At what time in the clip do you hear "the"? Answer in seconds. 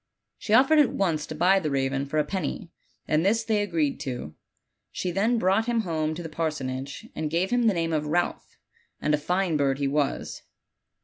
1.59-1.69, 6.23-6.27, 7.67-7.75